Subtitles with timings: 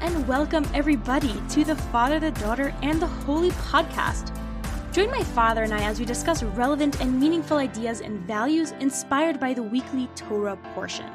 [0.00, 4.32] and welcome everybody to the Father, the Daughter, and the Holy podcast.
[4.92, 9.40] Join my father and I as we discuss relevant and meaningful ideas and values inspired
[9.40, 11.10] by the weekly Torah portion.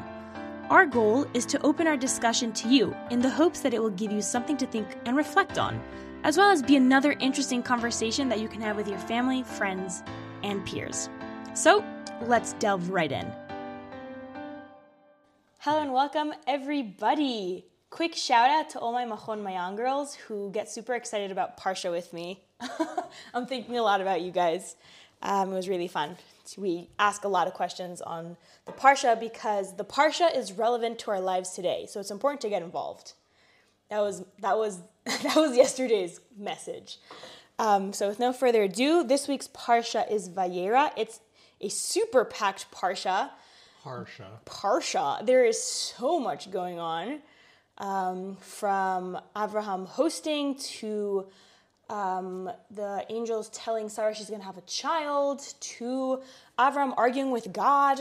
[0.70, 3.90] Our goal is to open our discussion to you in the hopes that it will
[3.90, 5.82] give you something to think and reflect on,
[6.26, 10.04] as well as be another interesting conversation that you can have with your family, friends,
[10.44, 11.10] and peers.
[11.54, 11.86] So,
[12.24, 13.32] let's delve right in.
[15.60, 17.66] Hello and welcome, everybody.
[17.94, 21.92] Quick shout out to all my Machon Mayan girls who get super excited about Parsha
[21.92, 22.42] with me.
[23.36, 24.76] I'm thinking a lot about you guys.
[25.22, 26.18] Um, it was really fun.
[26.58, 28.36] We ask a lot of questions on
[28.66, 31.86] the Parsha because the Parsha is relevant to our lives today.
[31.88, 33.14] So it's important to get involved.
[33.92, 36.98] That was that was that was yesterday's message.
[37.60, 40.90] Um, so with no further ado, this week's Parsha is Vayera.
[40.98, 41.20] It's
[41.62, 43.30] a super packed Parsha.
[43.86, 44.26] Parsha.
[44.48, 45.24] Parsha.
[45.24, 47.20] There is so much going on,
[47.84, 51.28] um, from Abraham hosting to
[51.90, 56.22] um, the angels telling Sarah she's going to have a child to
[56.60, 58.00] Abraham arguing with God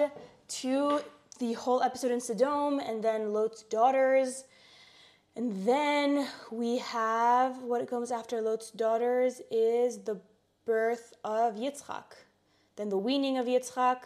[0.61, 1.01] to
[1.41, 4.45] the whole episode in Sodom and then Lot's daughters.
[5.35, 10.21] And then we have what comes after Lot's daughters is the
[10.65, 12.05] birth of Yitzchak,
[12.77, 14.03] then the weaning of Yitzchak,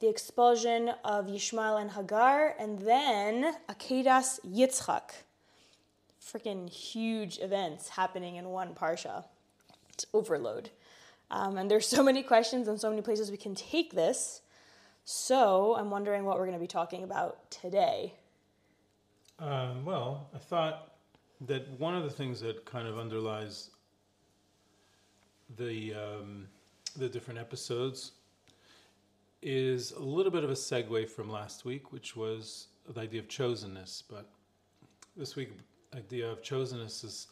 [0.00, 5.10] the expulsion of Yishmael and Hagar, and then Akedas Yitzchak.
[6.20, 9.24] Freaking huge events happening in one parsha.
[9.92, 10.70] It's overload.
[11.30, 14.42] Um, and there's so many questions and so many places we can take this.
[15.04, 18.14] So I'm wondering what we're going to be talking about today.
[19.38, 20.92] Um, well, I thought
[21.42, 23.70] that one of the things that kind of underlies
[25.56, 26.48] the um,
[26.96, 28.12] the different episodes
[29.42, 33.28] is a little bit of a segue from last week, which was the idea of
[33.28, 34.02] chosenness.
[34.08, 34.28] But
[35.16, 35.50] this week,
[35.94, 37.28] idea of chosenness is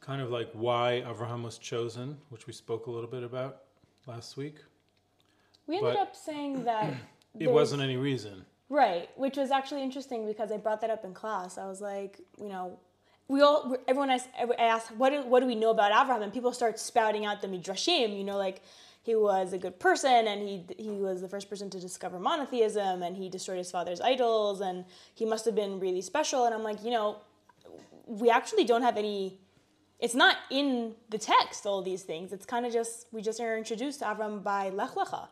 [0.00, 3.62] kind of like why Abraham was chosen, which we spoke a little bit about
[4.06, 4.56] last week.
[5.66, 6.94] We ended But- up saying that
[7.38, 8.46] It wasn't any reason.
[8.70, 11.58] Right, which was actually interesting because I brought that up in class.
[11.58, 12.78] I was like, you know,
[13.28, 14.18] we all, everyone I,
[14.58, 16.22] I asked, what do, what do we know about Abraham?
[16.22, 18.62] And people start spouting out the midrashim, you know, like
[19.06, 23.04] he was a good person and he, he was the first person to discover monotheism
[23.04, 24.84] and he destroyed his father's idols and
[25.14, 26.44] he must have been really special.
[26.44, 27.18] And I'm like, you know,
[28.06, 29.38] we actually don't have any,
[30.00, 32.32] it's not in the text, all these things.
[32.32, 35.28] It's kind of just, we just are introduced to Abraham by Lech Lecha.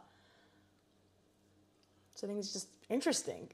[2.14, 3.48] So I think it's just interesting.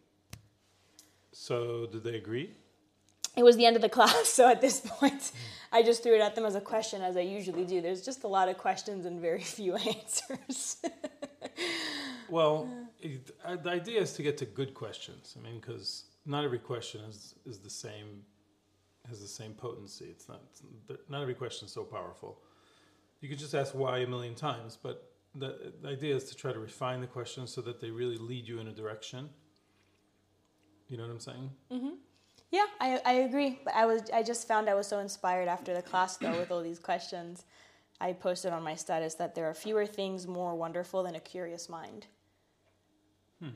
[1.32, 2.50] So did they agree?
[3.41, 5.33] It was the end of the class, so at this point,
[5.73, 7.81] I just threw it at them as a question, as I usually do.
[7.81, 10.77] There's just a lot of questions and very few answers.
[12.28, 12.69] Well,
[13.01, 15.37] it, uh, the idea is to get to good questions.
[15.39, 18.23] I mean, because not every question is is the same,
[19.09, 20.07] has the same potency.
[20.11, 20.41] It's not
[21.09, 22.39] not every question is so powerful.
[23.21, 26.53] You could just ask why a million times, but the, the idea is to try
[26.53, 29.28] to refine the questions so that they really lead you in a direction.
[30.89, 31.51] You know what I'm saying?
[32.50, 33.61] Yeah, I, I agree.
[33.65, 36.50] But I was I just found I was so inspired after the class though with
[36.50, 37.44] all these questions.
[38.00, 41.69] I posted on my status that there are fewer things more wonderful than a curious
[41.69, 42.06] mind.
[43.41, 43.50] Hmm.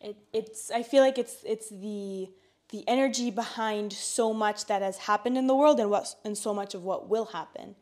[0.00, 2.30] It, it's I feel like it's it's the
[2.70, 6.52] the energy behind so much that has happened in the world and what and so
[6.52, 7.76] much of what will happen.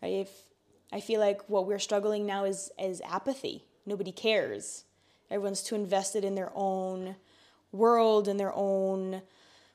[0.00, 0.12] Right?
[0.12, 0.30] If
[0.92, 3.64] I feel like what we're struggling now is is apathy.
[3.86, 4.84] Nobody cares.
[5.30, 7.16] Everyone's too invested in their own
[7.76, 9.22] world and their own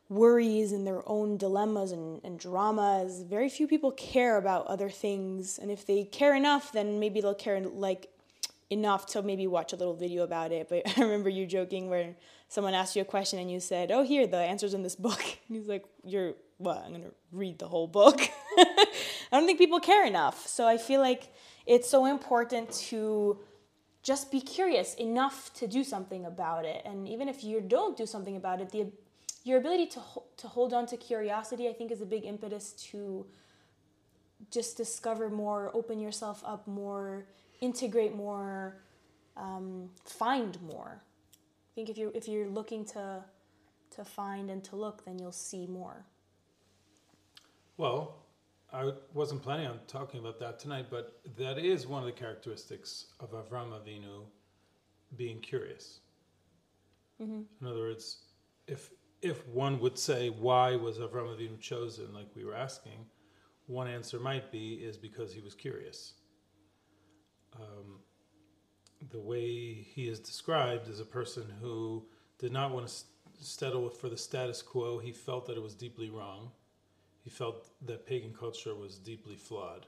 [0.09, 3.21] worries and their own dilemmas and, and dramas.
[3.21, 5.57] Very few people care about other things.
[5.57, 8.09] And if they care enough, then maybe they'll care like
[8.69, 10.67] enough to maybe watch a little video about it.
[10.69, 12.15] But I remember you joking where
[12.49, 15.21] someone asked you a question and you said, Oh, here, the answer's in this book.
[15.47, 16.83] And he's like, You're what?
[16.85, 18.19] I'm to read the whole book.
[18.57, 18.85] I
[19.31, 20.45] don't think people care enough.
[20.47, 21.33] So I feel like
[21.65, 23.39] it's so important to
[24.03, 26.81] just be curious enough to do something about it.
[26.85, 28.87] And even if you don't do something about it, the
[29.43, 30.01] your ability to
[30.37, 33.25] to hold on to curiosity, I think, is a big impetus to
[34.49, 37.25] just discover more, open yourself up more,
[37.59, 38.77] integrate more,
[39.37, 41.01] um, find more.
[41.01, 43.23] I think if you're if you're looking to
[43.95, 46.05] to find and to look, then you'll see more.
[47.77, 48.20] Well,
[48.73, 53.07] I wasn't planning on talking about that tonight, but that is one of the characteristics
[53.19, 54.23] of Avram Avinu
[55.17, 55.99] being curious.
[57.61, 58.23] In other words,
[58.67, 58.91] if
[59.21, 63.05] if one would say why was Avram Avinu chosen, like we were asking,
[63.67, 66.13] one answer might be is because he was curious.
[67.55, 67.99] Um,
[69.11, 72.05] the way he is described as a person who
[72.39, 72.93] did not want to
[73.39, 74.97] settle for the status quo.
[74.97, 76.51] He felt that it was deeply wrong.
[77.23, 79.85] He felt that pagan culture was deeply flawed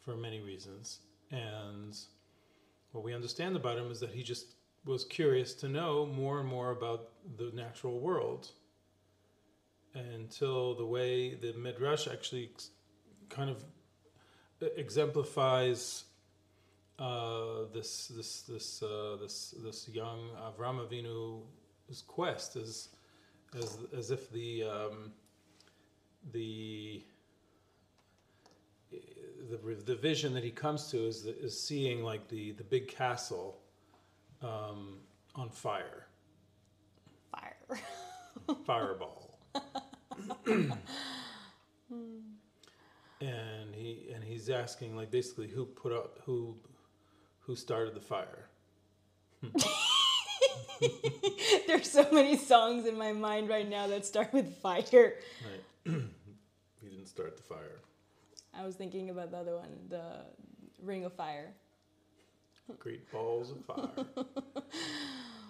[0.00, 1.00] for many reasons.
[1.30, 1.96] And
[2.92, 4.54] what we understand about him is that he just
[4.84, 7.08] was curious to know more and more about
[7.38, 8.50] the natural world
[9.94, 12.50] until the way the Midrash actually
[13.30, 13.64] kind of
[14.76, 16.04] exemplifies
[16.98, 22.88] uh, this this this uh, this this young Avram Avinu's quest as
[23.56, 25.12] as as if the um,
[26.32, 27.02] the
[29.50, 33.58] the the vision that he comes to is is seeing like the the big castle
[34.42, 34.98] um,
[35.34, 36.06] on fire,
[37.30, 37.56] Fire.
[38.66, 39.38] fireball.
[43.20, 46.54] and he and he's asking like basically who put out who
[47.40, 48.48] who started the fire
[51.66, 54.82] There's so many songs in my mind right now that start with fire.
[54.92, 55.62] right
[56.80, 57.80] he didn't start the fire
[58.56, 60.24] I was thinking about the other one, the
[60.82, 61.52] Ring of Fire.
[62.78, 64.06] great balls of fire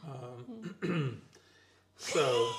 [0.09, 1.23] um,
[1.97, 2.51] so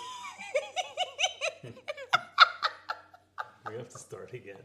[3.67, 4.57] we have to start again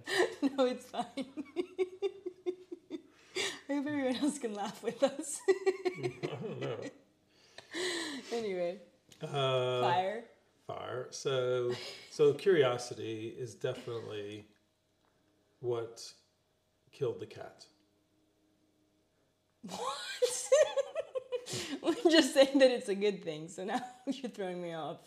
[0.57, 1.05] No, it's fine.
[3.69, 5.39] I hope everyone else can laugh with us.
[5.49, 6.13] i
[6.43, 6.77] don't know
[8.33, 8.79] anyway,
[9.23, 10.25] uh, fire.
[10.75, 11.09] Fire.
[11.11, 11.73] So,
[12.11, 14.47] so curiosity is definitely
[15.61, 16.13] what
[16.93, 17.67] killed the cat.
[19.63, 19.81] What?
[21.83, 24.99] We're just saying that it's a good thing, so now you're throwing me off.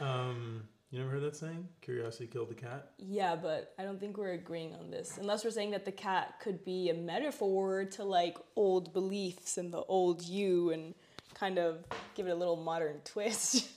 [0.00, 1.68] Um, you never heard that saying?
[1.80, 2.90] Curiosity killed the cat.
[2.98, 5.18] Yeah, but I don't think we're agreeing on this.
[5.18, 9.72] Unless we're saying that the cat could be a metaphor to like old beliefs and
[9.72, 10.94] the old you and
[11.34, 11.84] kind of
[12.14, 13.68] give it a little modern twist.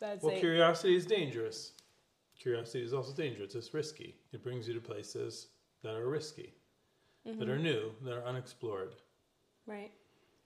[0.00, 0.40] That's Well, it.
[0.40, 1.72] curiosity is dangerous.
[2.38, 3.54] Curiosity is also dangerous.
[3.54, 4.16] It's risky.
[4.32, 5.48] It brings you to places
[5.82, 6.54] that are risky,
[7.24, 7.62] that are mm-hmm.
[7.62, 8.94] new, that are unexplored.
[9.66, 9.92] right.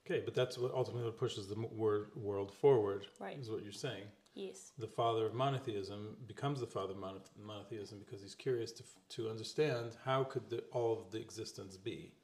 [0.05, 3.07] Okay, but that's what ultimately what pushes the word world forward.
[3.21, 3.39] Right.
[3.39, 4.05] Is what you're saying.
[4.35, 4.73] Yes.
[4.79, 9.29] the father of monotheism becomes the father of mono- monotheism because he's curious to, to
[9.29, 12.15] understand how could the, all of the existence be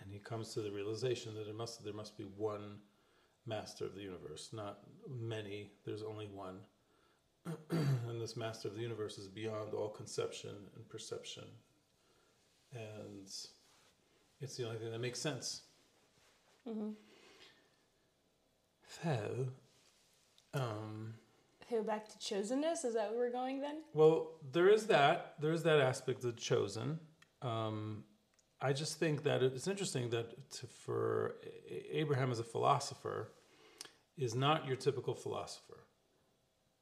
[0.00, 2.78] and he comes to the realization that it must there must be one
[3.48, 6.58] master of the universe not many there's only one
[7.70, 11.44] and this master of the universe is beyond all conception and perception
[12.74, 13.26] and
[14.40, 15.62] it's the only thing that makes sense
[16.68, 16.90] Mm-hmm.
[19.02, 19.46] so
[20.52, 21.14] um
[21.70, 22.84] Go back to chosenness.
[22.84, 23.82] Is that where we're going then?
[23.92, 25.34] Well, there is that.
[25.38, 26.98] There is that aspect of chosen.
[27.42, 28.04] Um,
[28.60, 31.36] I just think that it's interesting that to, for
[31.90, 33.32] Abraham as a philosopher
[34.18, 35.84] is not your typical philosopher.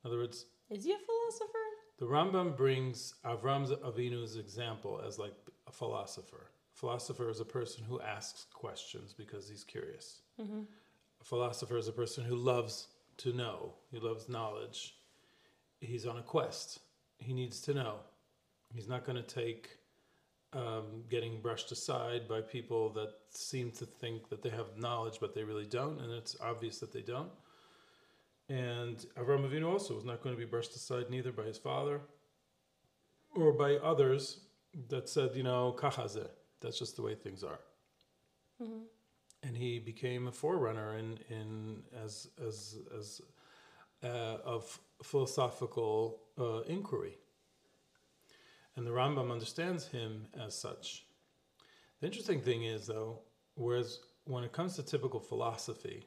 [0.05, 1.53] In other words, Is he a philosopher?
[1.99, 5.35] the Rambam brings Avram Avinu's example as like
[5.67, 6.51] a philosopher.
[6.75, 10.21] A philosopher is a person who asks questions because he's curious.
[10.41, 10.61] Mm-hmm.
[11.21, 12.89] A philosopher is a person who loves
[13.19, 13.75] to know.
[13.91, 14.95] He loves knowledge.
[15.81, 16.81] He's on a quest.
[17.19, 17.97] He needs to know.
[18.75, 19.71] He's not going to take
[20.53, 25.35] um, getting brushed aside by people that seem to think that they have knowledge, but
[25.35, 27.31] they really don't, and it's obvious that they don't.
[28.49, 32.01] And Avram Avinu also was not going to be brushed aside neither by his father
[33.35, 34.41] or by others
[34.89, 36.29] that said, you know, kahaze,
[36.61, 37.59] that's just the way things are
[38.63, 38.85] Mm-hmm.
[39.43, 43.21] and he became a forerunner in, in as as as
[44.03, 47.19] uh, of philosophical uh, inquiry.
[48.77, 51.07] And the Rambam understands him as such.
[52.01, 53.21] The interesting thing is, though,
[53.55, 56.05] whereas when it comes to typical philosophy,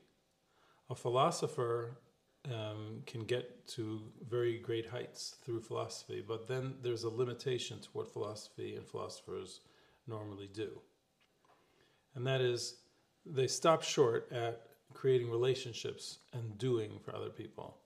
[0.90, 1.98] a philosopher
[2.46, 7.90] um, can get to very great heights through philosophy, but then there's a limitation to
[7.94, 9.62] what philosophy and philosophers
[10.08, 10.82] normally do.
[12.16, 12.78] And that is
[13.26, 14.62] they stop short at
[14.94, 17.78] creating relationships and doing for other people.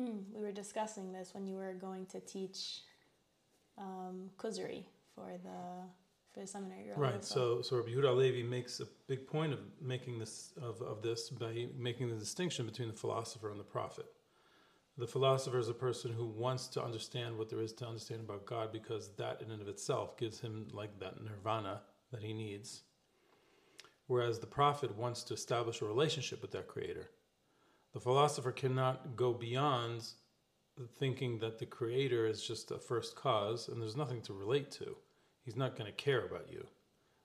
[0.00, 2.82] Mm, we were discussing this when you were going to teach
[3.78, 5.88] um, for the
[6.32, 6.90] for the seminary.
[6.96, 7.24] Right.
[7.24, 11.30] So, so Rabbi Yehuda Levi makes a big point of making this of, of this
[11.30, 14.06] by making the distinction between the philosopher and the prophet.
[14.98, 18.46] The philosopher is a person who wants to understand what there is to understand about
[18.46, 22.82] God because that in and of itself gives him like that nirvana that he needs.
[24.06, 27.10] Whereas the prophet wants to establish a relationship with that creator.
[27.92, 30.04] The philosopher cannot go beyond
[30.98, 34.96] thinking that the creator is just a first cause and there's nothing to relate to.
[35.44, 36.66] He's not going to care about you.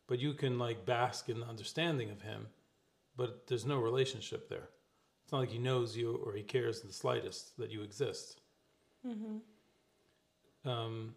[0.08, 2.48] But you can like bask in the understanding of him,
[3.16, 4.70] but there's no relationship there.
[5.24, 8.42] It's not like he knows you or he cares in the slightest that you exist.
[10.66, 11.14] Um,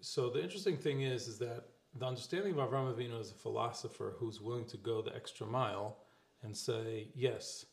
[0.00, 1.64] so the interesting thing is, is that
[1.98, 5.98] the understanding of Avram Avinu as a philosopher who's willing to go the extra mile
[6.42, 7.64] and say, yes,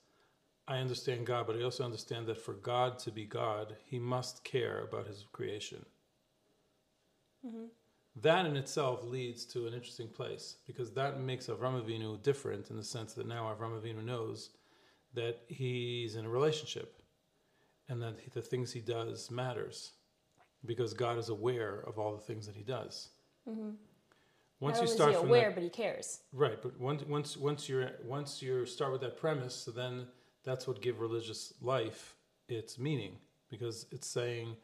[0.68, 4.44] I understand God, but I also understand that for God to be God, He must
[4.44, 5.86] care about His creation.
[7.46, 7.66] Mm-hmm.
[8.22, 12.78] That in itself leads to an interesting place because that makes Avram Avinu different in
[12.78, 14.50] the sense that now Avram Avinu knows
[15.14, 17.02] that he's in a relationship
[17.90, 19.94] and that the things he does matters
[20.66, 23.10] because God is aware of all the things that he does.
[23.50, 23.72] Mm-hmm.
[24.60, 26.20] Once Not you only start aware, that, but he cares.
[26.32, 30.06] right, but once once once you're once you start with that premise, so then
[30.44, 32.16] that's what give religious life
[32.48, 33.18] its meaning
[33.50, 34.56] because it's saying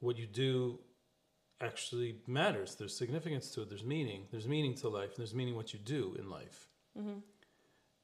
[0.00, 0.78] what you do
[1.60, 2.74] actually matters.
[2.74, 3.68] There's significance to it.
[3.70, 4.26] There's meaning.
[4.30, 5.10] There's meaning to life.
[5.10, 6.68] And there's meaning what you do in life.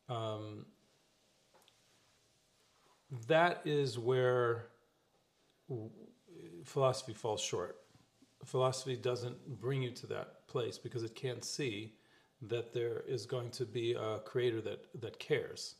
[0.08, 0.66] Um,
[3.28, 4.68] that is where
[5.68, 5.90] w-
[6.64, 7.76] philosophy falls short.
[8.44, 11.94] Philosophy doesn't bring you to that place because it can't see
[12.40, 15.76] that there is going to be a creator that, that cares.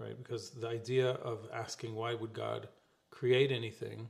[0.00, 0.16] Right?
[0.16, 2.68] Because the idea of asking why would God
[3.10, 4.08] create anything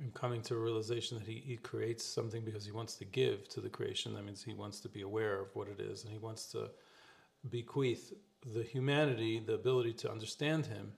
[0.00, 3.48] and coming to a realization that he, he creates something because he wants to give
[3.48, 6.12] to the creation, that means he wants to be aware of what it is and
[6.12, 6.70] he wants to
[7.50, 8.12] bequeath
[8.54, 10.92] the humanity the ability to understand him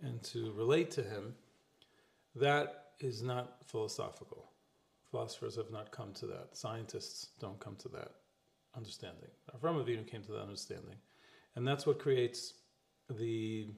[0.00, 1.34] and to relate to him,
[2.34, 4.52] that is not philosophical.
[5.10, 6.48] Philosophers have not come to that.
[6.52, 8.12] Scientists don't come to that
[8.76, 9.30] understanding.
[9.56, 10.96] Avram Avinu came to that understanding,
[11.56, 12.54] and that's what creates
[13.10, 13.68] the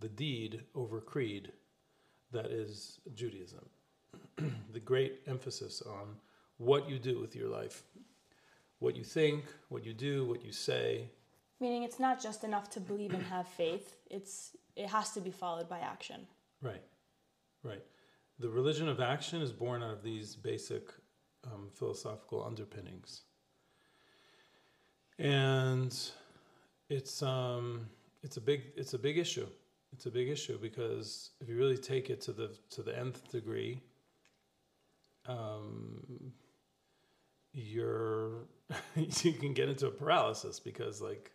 [0.00, 1.52] the deed over creed
[2.32, 3.68] that is Judaism.
[4.72, 6.16] the great emphasis on
[6.56, 7.82] what you do with your life,
[8.78, 11.10] what you think, what you do, what you say,
[11.60, 13.96] Meaning it's not just enough to believe and have faith.
[14.10, 16.26] It's it has to be followed by action.
[16.62, 16.82] Right,
[17.62, 17.82] right.
[18.38, 20.88] The religion of action is born out of these basic
[21.44, 23.22] um, philosophical underpinnings,
[25.18, 25.94] and
[26.88, 27.86] it's um,
[28.22, 29.46] it's a big it's a big issue.
[29.92, 33.30] It's a big issue because if you really take it to the to the nth
[33.30, 33.82] degree,
[35.26, 36.32] um,
[37.52, 38.46] you're
[38.94, 41.30] you can get into a paralysis because like,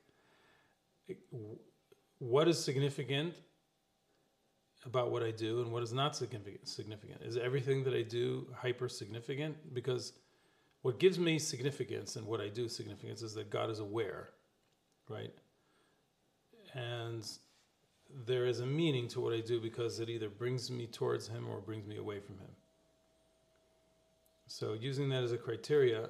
[2.19, 3.35] what is significant
[4.85, 6.67] about what I do and what is not significant.
[6.67, 10.13] Significant is everything that I do hyper significant because
[10.83, 14.29] what gives me significance and what I do significance is that God is aware,
[15.09, 15.33] right?
[16.75, 17.25] And
[18.25, 21.47] there is a meaning to what I do because it either brings me towards Him
[21.49, 22.51] or brings me away from Him.
[24.47, 26.09] So using that as a criteria,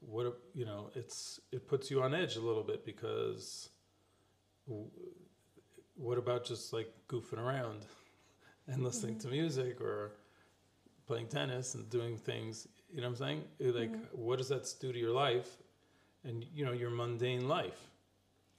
[0.00, 3.68] what you know, it's it puts you on edge a little bit because
[5.94, 7.86] what about just like goofing around
[8.66, 9.36] and listening to mm-hmm.
[9.36, 10.12] music or
[11.06, 12.66] playing tennis and doing things?
[12.90, 13.74] You know what i'm saying?
[13.74, 14.04] Like mm-hmm.
[14.12, 15.58] what does that do to your life
[16.24, 17.90] and you know your mundane life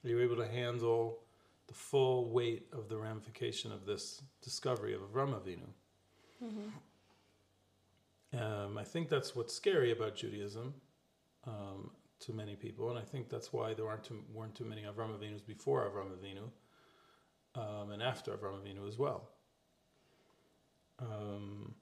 [0.08, 1.20] are you able to handle
[1.68, 5.68] the full weight of the ramification of this discovery of Avram Avinu?
[8.40, 10.74] Um, I think that's what's scary about Judaism
[11.46, 14.84] um, to many people, and I think that's why there aren't too, weren't too many
[14.84, 16.50] Avram Avinus before Avram Avinu
[17.62, 19.30] um, and after Avram Avinu as well.
[21.00, 21.76] Um,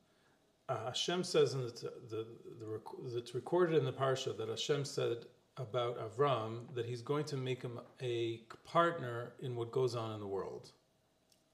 [0.67, 2.27] uh, Hashem says in the, the,
[2.59, 5.25] the rec- it's recorded in the parsha that Hashem said
[5.57, 10.19] about Avram that he's going to make him a partner in what goes on in
[10.19, 10.71] the world.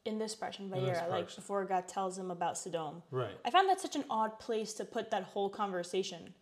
[0.05, 3.03] In this parsha, In this Vayera, like before God tells him about Sodom.
[3.11, 3.37] Right.
[3.45, 6.33] I found that such an odd place to put that whole conversation.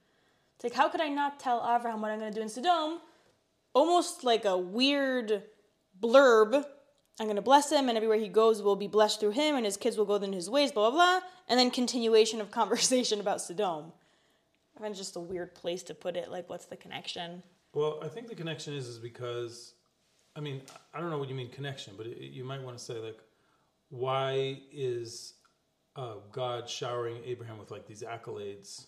[0.56, 3.00] It's like, how could I not tell Abraham what I'm going to do in Sodom?
[3.74, 5.44] Almost like a weird
[6.02, 6.66] blurb.
[7.20, 9.66] I'm going to bless him, and everywhere he goes will be blessed through him, and
[9.66, 11.28] his kids will go in his ways, blah, blah, blah.
[11.50, 13.92] And then continuation of conversation about Sodom.
[14.80, 16.32] I find it just a weird place to put it.
[16.32, 17.44] Like, what's the connection?
[17.74, 19.74] Well, I think the connection is is because,
[20.36, 20.62] I mean,
[20.94, 23.20] I don't know what you mean connection, but it, you might want to say like,
[23.90, 25.34] why is
[25.96, 28.86] uh, God showering Abraham with like these accolades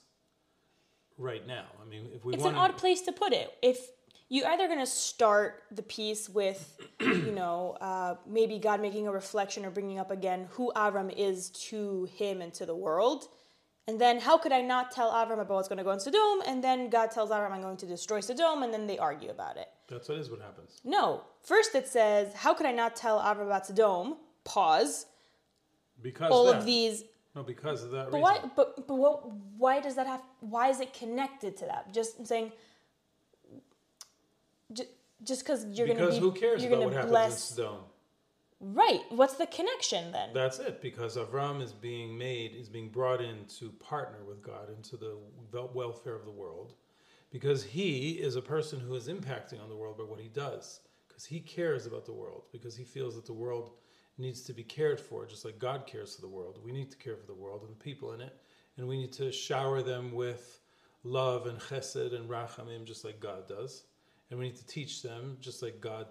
[1.18, 1.66] right now?
[1.82, 3.54] I mean, if we it's want an odd place to put it.
[3.62, 3.80] If
[4.30, 9.12] you're either going to start the piece with, you know, uh, maybe God making a
[9.12, 13.28] reflection or bringing up again who Avram is to him and to the world,
[13.92, 16.42] and then how could I not tell Avram about what's going to go in Sodom?
[16.48, 19.58] And then God tells Avram, I'm going to destroy Sodom, and then they argue about
[19.58, 19.68] it.
[19.90, 20.80] that's what is what happens.
[20.86, 24.16] No, first it says, how could I not tell Avram about Sodom?
[24.46, 25.08] Pause.
[26.02, 26.60] Because All that.
[26.60, 27.04] of these
[27.36, 28.22] no, because of that But reason.
[28.22, 28.50] why?
[28.56, 29.16] But but what?
[29.58, 30.22] Why does that have?
[30.40, 31.94] Why is it connected to that?
[31.94, 32.52] Just saying.
[35.24, 37.50] Just because you're gonna be, Because who cares you're about what happens bless.
[37.52, 37.80] in Sodom?
[38.64, 39.02] Right.
[39.10, 40.30] What's the connection then?
[40.34, 44.70] That's it, because Avram is being made, is being brought in to partner with God
[44.70, 45.18] into the
[45.74, 46.76] welfare of the world,
[47.32, 50.82] because he is a person who is impacting on the world by what he does,
[51.08, 53.72] because he cares about the world, because he feels that the world
[54.20, 56.60] needs to be cared for, just like God cares for the world.
[56.64, 58.38] We need to care for the world and the people in it,
[58.78, 60.60] and we need to shower them with
[61.04, 63.86] love and chesed and rachamim, just like God does,
[64.30, 66.06] and we need to teach them, just like God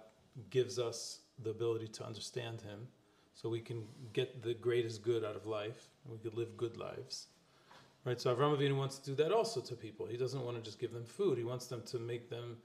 [0.49, 2.87] gives us the ability to understand Him,
[3.33, 3.83] so we can
[4.13, 7.27] get the greatest good out of life, and we could live good lives.
[8.03, 10.07] Right, so Avram Avinu wants to do that also to people.
[10.07, 11.37] He doesn't want to just give them food.
[11.37, 12.57] He wants them to make them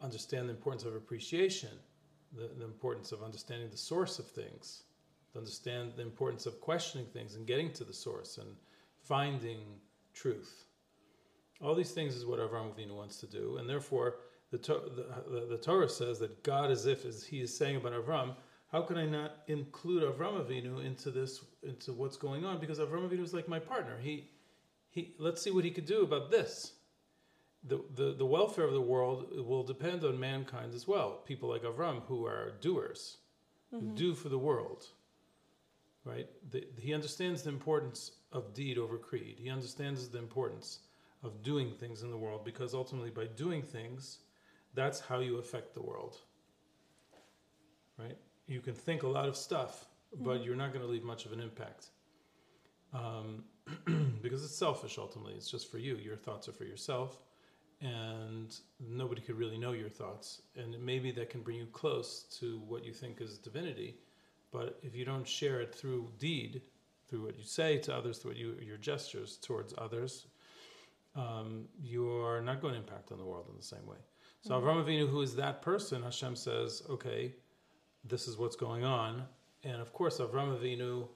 [0.00, 1.68] understand the importance of appreciation,
[2.34, 4.84] the, the importance of understanding the source of things,
[5.32, 8.48] to understand the importance of questioning things and getting to the source and
[9.02, 9.60] finding
[10.14, 10.64] truth.
[11.62, 14.16] All these things is what Avram Avinu wants to do, and therefore
[14.50, 17.76] the, To- the, the, the Torah says that God, as if as He is saying
[17.76, 18.34] about Avram,
[18.72, 22.58] how can I not include Avram Avinu into this, into what's going on?
[22.58, 23.96] Because Avram Avinu is like my partner.
[24.00, 24.30] He,
[24.90, 26.72] he, let's see what he could do about this.
[27.64, 31.22] The, the, the welfare of the world will depend on mankind as well.
[31.24, 33.18] People like Avram who are doers,
[33.70, 33.94] who mm-hmm.
[33.94, 34.86] do for the world.
[36.04, 36.28] Right?
[36.50, 39.36] The, he understands the importance of deed over creed.
[39.38, 40.80] He understands the importance
[41.22, 44.18] of doing things in the world because ultimately, by doing things,
[44.74, 46.16] that's how you affect the world.
[47.98, 48.16] Right?
[48.46, 49.86] You can think a lot of stuff,
[50.20, 51.86] but you're not going to leave much of an impact.
[52.92, 53.44] Um,
[54.22, 55.34] because it's selfish ultimately.
[55.34, 55.96] It's just for you.
[55.96, 57.22] Your thoughts are for yourself,
[57.80, 60.42] and nobody could really know your thoughts.
[60.56, 63.96] And maybe that can bring you close to what you think is divinity,
[64.50, 66.62] but if you don't share it through deed,
[67.08, 70.26] through what you say to others, through what you, your gestures towards others,
[71.14, 73.98] um, you are not going to impact on the world in the same way.
[74.40, 77.32] So Avram Avinu, who is that person, Hashem says, okay,
[78.04, 79.22] this is what's going on,
[79.62, 81.08] and of course Avram Avinu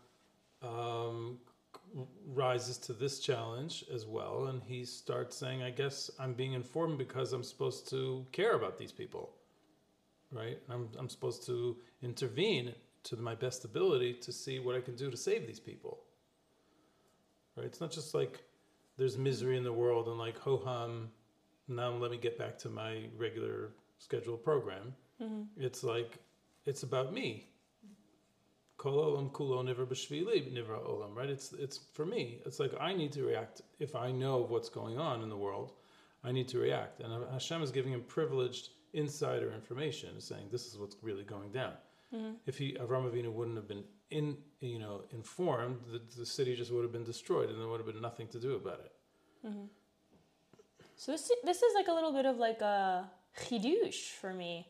[0.62, 1.38] um,
[2.26, 6.99] rises to this challenge as well, and he starts saying, "I guess I'm being informed
[6.99, 9.34] because I'm supposed to care about these people,
[10.32, 10.58] right?
[10.68, 15.10] I'm I'm supposed to intervene to my best ability to see what I can do
[15.10, 15.99] to save these people,
[17.56, 17.66] right?
[17.66, 18.42] It's not just like
[18.97, 21.11] there's misery in the world and like ho hum,
[21.69, 24.95] now let me get back to my regular scheduled program.
[25.23, 25.43] Mm-hmm.
[25.56, 26.19] It's like
[26.65, 27.49] it's about me.
[28.76, 31.30] Kol olam kulo niver b'shvili niver olam, right?
[31.30, 32.41] It's it's for me.
[32.45, 35.73] It's like I need to react if I know what's going on in the world.
[36.25, 40.76] I need to react, and Hashem is giving him privileged insider information, saying this is
[40.76, 41.75] what's really going down.
[42.46, 43.04] If he Avram
[43.38, 47.48] wouldn't have been in, you know, informed, the, the city just would have been destroyed,
[47.50, 48.92] and there would have been nothing to do about it.
[50.96, 54.66] So this this is like a little bit of like a chidush for me,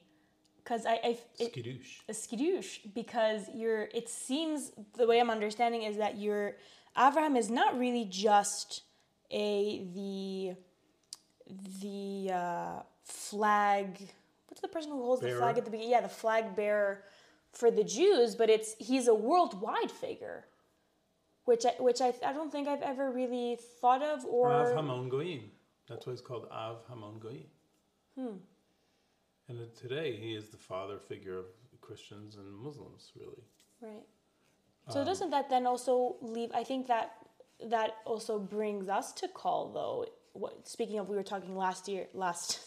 [0.63, 2.01] because I, I it, Skidoosh.
[2.09, 3.89] a skidoosh because you're.
[3.95, 6.57] It seems the way I'm understanding is that you're
[6.99, 8.83] Abraham is not really just
[9.31, 10.57] a the
[11.81, 13.99] the uh, flag.
[14.49, 15.93] What's the person who holds the flag at the beginning?
[15.93, 17.05] Yeah, the flag bearer
[17.57, 20.45] for the Jews, but it's he's a worldwide figure,
[21.45, 25.09] which I, which I, I don't think I've ever really thought of or Av Hamon
[25.09, 25.51] Goyim.
[25.89, 27.47] That's why it's called Av Hamon Goyim.
[28.19, 28.37] Hmm.
[29.49, 31.47] And today he is the father figure of
[31.81, 33.45] Christians and Muslims, really.
[33.81, 34.05] Right.
[34.89, 36.51] So doesn't that then also leave?
[36.55, 37.13] I think that
[37.69, 40.07] that also brings us to call though.
[40.33, 42.61] What speaking of, we were talking last year, last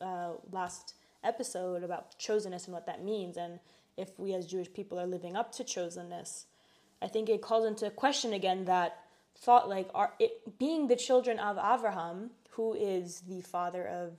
[0.00, 3.60] uh, last episode about chosenness and what that means, and
[3.96, 6.44] if we as Jewish people are living up to chosenness,
[7.00, 8.98] I think it calls into question again that
[9.38, 14.12] thought like are it being the children of Abraham, who is the father of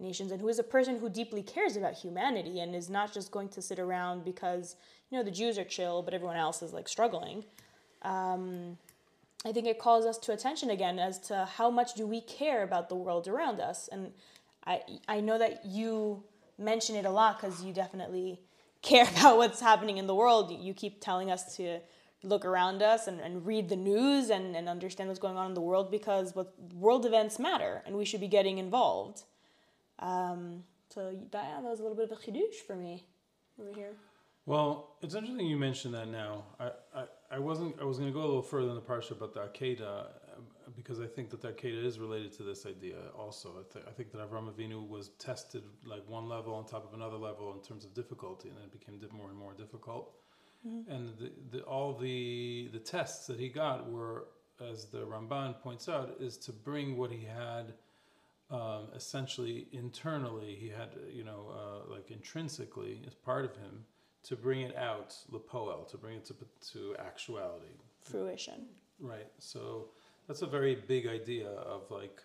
[0.00, 3.32] nations and who is a person who deeply cares about humanity and is not just
[3.32, 4.76] going to sit around because
[5.10, 7.44] you know the Jews are chill but everyone else is like struggling.
[8.02, 8.78] Um,
[9.44, 12.62] I think it calls us to attention again as to how much do we care
[12.62, 14.12] about the world around us, and
[14.66, 16.22] I I know that you
[16.58, 18.40] mention it a lot because you definitely
[18.82, 20.50] care about what's happening in the world.
[20.50, 21.80] You keep telling us to
[22.22, 25.54] look around us and, and read the news and, and understand what's going on in
[25.54, 29.22] the world because what world events matter and we should be getting involved.
[30.00, 33.04] Um, so that, that was a little bit of a chidush for me
[33.60, 33.92] over here.
[34.46, 36.44] Well, it's interesting you mentioned that now.
[36.58, 37.76] I, I, I wasn't.
[37.80, 40.04] I was going to go a little further in the parsha about the Akedah uh,
[40.88, 42.96] because I think that the Akedah is related to this idea.
[43.18, 46.86] Also, I, th- I think that Avram Avinu was tested like one level on top
[46.86, 50.14] of another level in terms of difficulty, and then it became more and more difficult.
[50.64, 54.28] And the, the, all the the tests that he got were,
[54.60, 57.74] as the Ramban points out, is to bring what he had
[58.50, 60.56] um, essentially internally.
[60.58, 63.84] He had, you know, uh, like intrinsically as part of him
[64.24, 66.34] to bring it out, lepoel, to bring it to,
[66.72, 67.76] to actuality.
[68.00, 68.66] Fruition.
[69.00, 69.28] Right.
[69.38, 69.90] So
[70.28, 72.22] that's a very big idea of like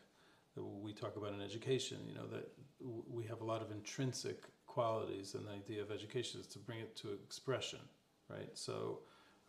[0.55, 1.97] we talk about in education.
[2.07, 2.51] You know that
[3.09, 6.79] we have a lot of intrinsic qualities, and the idea of education is to bring
[6.79, 7.79] it to expression.
[8.29, 8.49] Right.
[8.53, 8.99] So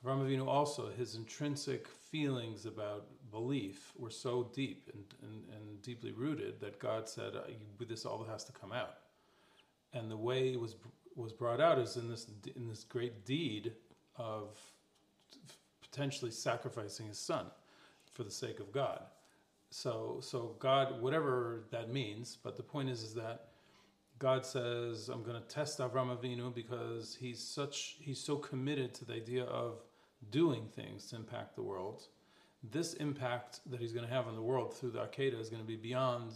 [0.04, 6.12] Avraham Avinu also his intrinsic feelings about belief were so deep and, and, and deeply
[6.12, 7.40] rooted that God said, uh,
[7.86, 8.98] "This all has to come out."
[9.92, 10.76] And the way it was
[11.16, 13.72] was brought out is in this in this great deed
[14.16, 14.56] of
[15.82, 17.46] potentially sacrificing his son
[18.14, 19.00] for the sake of God.
[19.70, 23.48] So so God, whatever that means, but the point is is that
[24.18, 29.04] God says, I'm going to test Avram Avinu because he's such he's so committed to
[29.04, 29.82] the idea of
[30.30, 32.04] doing things to impact the world.
[32.70, 35.62] This impact that he's going to have on the world through the Akedah is going
[35.62, 36.32] to be beyond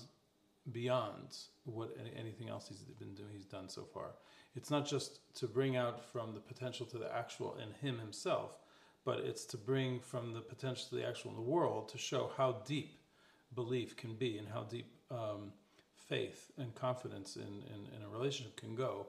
[0.73, 4.11] beyond what anything else he's been doing he's done so far.
[4.55, 8.59] It's not just to bring out from the potential to the actual in him himself,
[9.09, 12.31] but it's to bring from the potential to the actual in the world to show
[12.37, 12.99] how deep
[13.55, 15.51] belief can be and how deep um,
[15.97, 19.07] faith and confidence in, in, in, a relationship can go.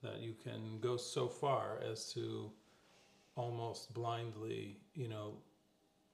[0.00, 2.52] That you can go so far as to
[3.34, 5.32] almost blindly, you know,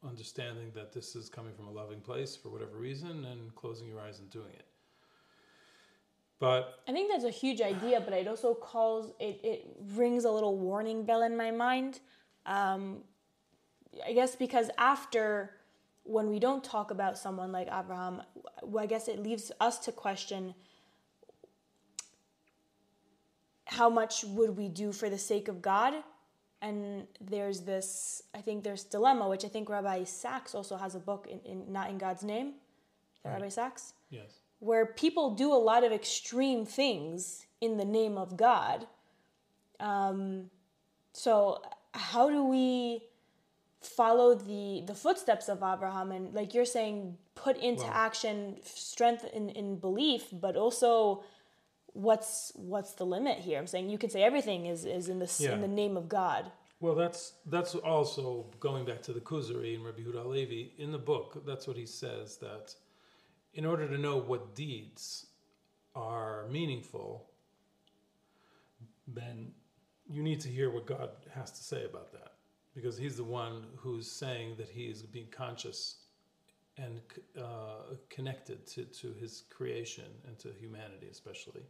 [0.02, 4.00] understanding that this is coming from a loving place for whatever reason and closing your
[4.00, 4.64] eyes and doing it.
[6.38, 10.30] But I think that's a huge idea, but it also calls it, it rings a
[10.30, 12.00] little warning bell in my mind.
[12.46, 13.02] Um,
[14.06, 15.56] I guess because after
[16.04, 18.22] when we don't talk about someone like Abraham,
[18.78, 20.54] I guess it leaves us to question
[23.66, 25.94] how much would we do for the sake of God?
[26.62, 30.98] And there's this, I think there's dilemma, which I think Rabbi Sacks also has a
[30.98, 32.54] book in, in Not in God's Name.
[33.24, 33.34] Right.
[33.34, 33.92] Rabbi Sacks?
[34.10, 38.86] Yes where people do a lot of extreme things in the name of God.
[39.78, 40.50] Um,
[41.12, 41.62] so
[41.94, 43.02] how do we
[43.80, 49.50] follow the the footsteps of Abraham and like you're saying put into action strength in,
[49.50, 51.22] in belief but also
[51.92, 55.32] what's what's the limit here i'm saying you can say everything is is in the
[55.38, 55.52] yeah.
[55.52, 59.84] in the name of god well that's that's also going back to the kuzari and
[59.84, 62.74] rabbi Huda Levi in the book that's what he says that
[63.54, 65.26] in order to know what deeds
[65.94, 67.26] are meaningful,
[69.06, 69.52] then
[70.08, 72.34] you need to hear what God has to say about that.
[72.78, 75.96] Because He's the one who's saying that He is being conscious
[76.76, 77.00] and
[77.36, 81.62] uh, connected to, to His creation and to humanity, especially.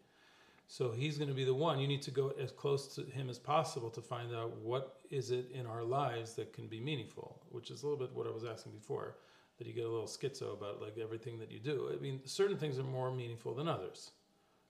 [0.66, 1.78] So He's going to be the one.
[1.78, 5.30] You need to go as close to Him as possible to find out what is
[5.30, 8.30] it in our lives that can be meaningful, which is a little bit what I
[8.30, 9.16] was asking before
[9.56, 11.90] that you get a little schizo about like everything that you do.
[11.92, 14.12] I mean, certain things are more meaningful than others.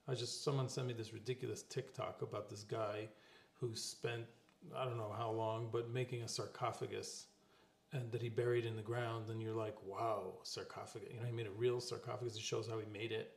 [0.07, 3.07] I just someone sent me this ridiculous TikTok about this guy
[3.59, 4.25] who spent
[4.75, 7.27] I don't know how long, but making a sarcophagus
[7.91, 9.29] and that he buried in the ground.
[9.29, 11.09] And you're like, wow, sarcophagus.
[11.11, 12.35] You know, he made a real sarcophagus.
[12.35, 13.35] It shows how he made it.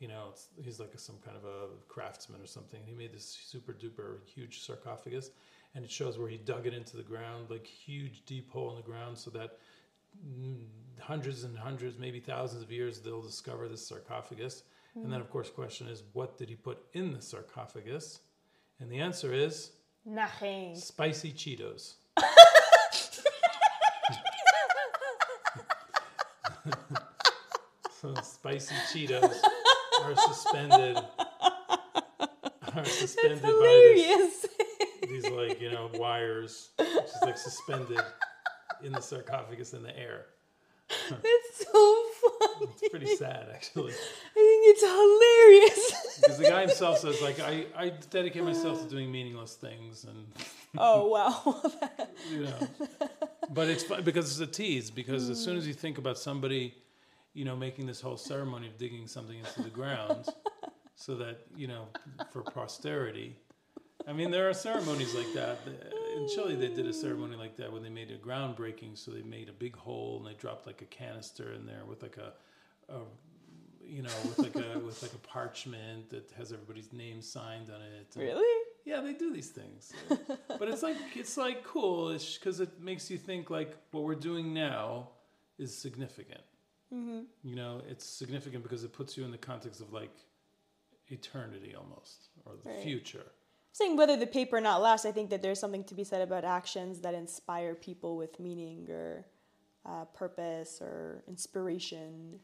[0.00, 2.80] You know, he's like a, some kind of a craftsman or something.
[2.84, 5.30] He made this super duper huge sarcophagus,
[5.74, 8.76] and it shows where he dug it into the ground, like huge deep hole in
[8.76, 9.58] the ground, so that
[11.00, 14.64] hundreds and hundreds, maybe thousands of years, they'll discover this sarcophagus.
[14.96, 15.04] Mm.
[15.04, 18.20] And then, of course, question is, what did he put in the sarcophagus?
[18.80, 19.70] And the answer is
[20.04, 20.76] nothing.
[20.76, 21.94] Spicy Cheetos.
[28.00, 29.34] so spicy Cheetos
[30.02, 30.98] are suspended.
[32.76, 34.46] Are suspended by this,
[35.08, 38.00] these like you know wires, which is like suspended
[38.82, 40.26] in the sarcophagus in the air.
[40.90, 42.72] It's so funny.
[42.72, 43.92] It's pretty sad, actually.
[44.66, 46.16] It's hilarious.
[46.20, 50.26] because the guy himself says, like, I, I dedicate myself to doing meaningless things, and
[50.78, 51.62] oh wow,
[52.30, 52.68] you know.
[53.50, 54.90] But it's because it's a tease.
[54.90, 56.74] Because as soon as you think about somebody,
[57.34, 60.26] you know, making this whole ceremony of digging something into the ground,
[60.94, 61.88] so that you know,
[62.32, 63.36] for posterity.
[64.06, 65.58] I mean, there are ceremonies like that
[66.16, 68.96] in Chile, they did a ceremony like that when they made a groundbreaking.
[68.96, 72.02] So they made a big hole and they dropped like a canister in there with
[72.02, 72.32] like a,
[72.92, 73.00] a
[73.86, 77.80] you know, with like a with like a parchment that has everybody's name signed on
[77.80, 78.14] it.
[78.14, 78.64] And really?
[78.84, 79.92] Yeah, they do these things.
[80.48, 84.52] but it's like it's like cool because it makes you think like what we're doing
[84.52, 85.08] now
[85.58, 86.42] is significant.
[86.92, 87.20] Mm-hmm.
[87.42, 90.14] You know, it's significant because it puts you in the context of like
[91.08, 92.82] eternity almost or the right.
[92.82, 93.26] future
[93.74, 96.22] saying whether the paper or not lasts, I think that there's something to be said
[96.22, 99.26] about actions that inspire people with meaning or
[99.84, 102.38] uh, purpose or inspiration.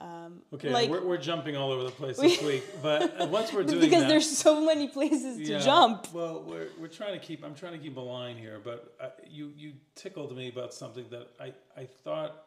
[0.00, 3.64] Um, Okay, like we're, we're jumping all over the place this week, but once we're
[3.64, 6.12] doing because that, there's so many places to jump.
[6.12, 7.44] Well, we're, we're trying to keep.
[7.44, 11.06] I'm trying to keep a line here, but uh, you you tickled me about something
[11.10, 12.44] that I I thought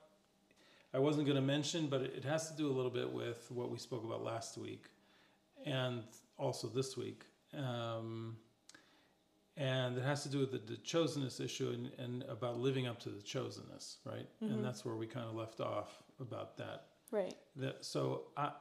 [0.94, 3.46] I wasn't going to mention, but it, it has to do a little bit with
[3.52, 4.86] what we spoke about last week,
[5.66, 6.04] and
[6.38, 7.26] also this week.
[7.58, 8.38] Um,
[9.58, 13.00] and it has to do with the, the chosenness issue and, and about living up
[13.02, 14.26] to the chosenness, right?
[14.42, 14.54] Mhm.
[14.54, 17.36] And that's where we kind of left off about that Right.
[17.58, 18.52] that, so I,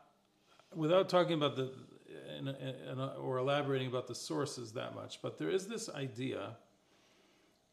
[0.75, 1.73] without talking about the
[2.37, 6.57] and, and, or elaborating about the sources that much, but there is this idea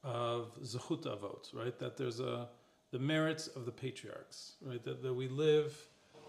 [0.04, 1.78] of zechut avot, right?
[1.80, 2.48] That there's a
[2.92, 4.82] the merits of the patriarchs, right?
[4.84, 5.76] That, that we live.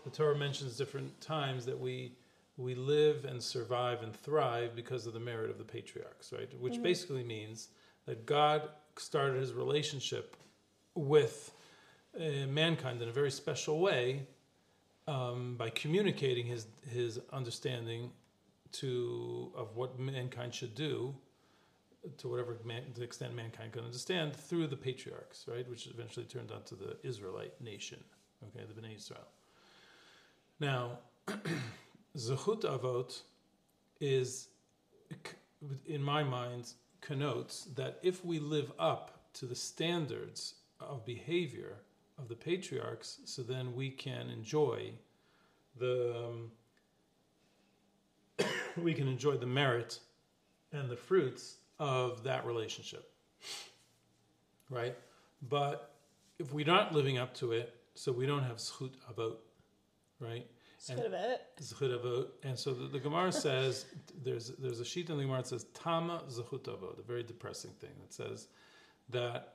[0.05, 2.13] The Torah mentions different times that we
[2.57, 6.53] we live and survive and thrive because of the merit of the patriarchs, right?
[6.59, 6.83] Which Mhm.
[6.83, 7.69] basically means
[8.07, 10.37] that God started His relationship
[10.95, 11.55] with
[12.19, 14.27] uh, mankind in a very special way
[15.09, 18.11] um, by communicating his his understanding
[18.71, 21.15] to of what mankind should do
[22.19, 25.69] to whatever man, the extent mankind can understand through the patriarchs, right?
[25.69, 28.05] Which eventually turned out to the Israelite nation,
[28.45, 29.27] okay, the Bnei Israel.
[30.61, 30.99] Now,
[32.17, 33.23] Zechut Avot
[34.01, 34.49] is,
[35.87, 41.79] in my mind, connotes that if we live up to the standards of behavior
[42.19, 44.93] of the patriarchs, so then we can enjoy
[45.79, 46.51] the um,
[48.83, 50.01] we can enjoy the merit
[50.73, 53.11] and the fruits of that relationship,
[54.71, 54.97] right?
[55.49, 55.95] But
[56.39, 59.37] if we're not living up to it, so we don't have zchut avot,
[60.21, 60.47] right?
[60.77, 61.43] It's good about it.
[61.59, 63.87] Avot, and so the, the Gemara says
[64.23, 67.73] there's there's a sheet in the Gemara that says Tama zechut avot, a very depressing
[67.81, 68.49] thing that says
[69.11, 69.55] that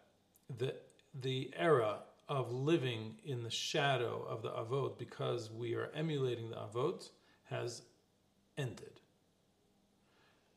[0.58, 0.76] the
[1.21, 6.55] the era of living in the shadow of the avot because we are emulating the
[6.55, 7.09] avot
[7.45, 7.81] has
[8.57, 8.99] ended.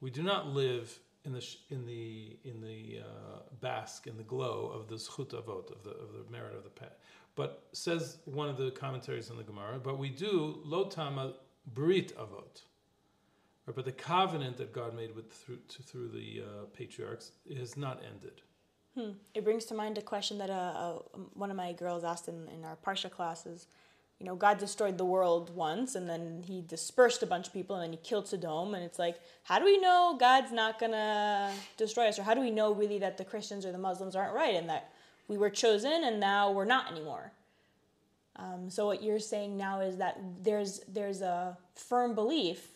[0.00, 4.70] We do not live in the in the in the uh, bask in the glow
[4.74, 6.98] of the zchut avot of the of the merit of the pet.
[7.34, 11.34] But says one of the commentaries on the Gemara, but we do lotama
[11.74, 12.62] brit avot.
[13.66, 17.76] Right, But the covenant that God made with through to, through the uh, patriarchs has
[17.76, 18.42] not ended.
[18.96, 19.10] Hmm.
[19.34, 20.92] It brings to mind a question that uh, uh,
[21.34, 23.66] one of my girls asked in, in our Parsha classes.
[24.18, 27.76] You know, God destroyed the world once, and then He dispersed a bunch of people,
[27.76, 28.74] and then He killed Sodom.
[28.74, 32.40] And it's like, how do we know God's not gonna destroy us, or how do
[32.40, 34.90] we know really that the Christians or the Muslims aren't right, and that
[35.28, 37.32] we were chosen and now we're not anymore?
[38.36, 42.68] Um, so what you're saying now is that there's there's a firm belief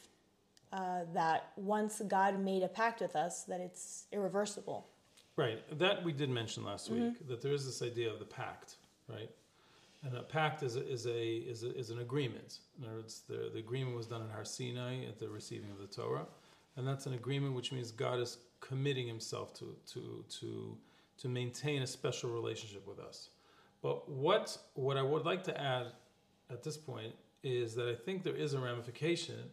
[0.70, 4.89] uh, that once God made a pact with us, that it's irreversible.
[5.40, 5.78] Right.
[5.78, 7.02] That we did mention last mm-hmm.
[7.02, 8.76] week that there is this idea of the pact,
[9.08, 9.30] right?
[10.04, 12.58] And a pact is a, is a is a, is an agreement.
[12.78, 15.78] In other words, the, the agreement was done in Har Sinai at the receiving of
[15.78, 16.26] the Torah,
[16.76, 20.76] and that's an agreement which means God is committing Himself to to to
[21.18, 23.30] to maintain a special relationship with us.
[23.82, 25.86] But what what I would like to add
[26.50, 29.50] at this point is that I think there is a ramification.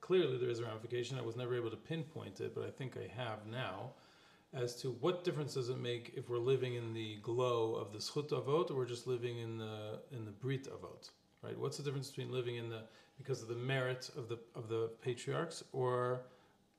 [0.00, 1.16] Clearly, there is a ramification.
[1.18, 3.92] I was never able to pinpoint it, but I think I have now
[4.54, 7.98] as to what difference does it make if we're living in the glow of the
[7.98, 11.10] zchut avot or we're just living in the in the brit avot,
[11.42, 11.58] right?
[11.58, 12.82] What's the difference between living in the
[13.18, 16.22] because of the merit of the of the patriarchs or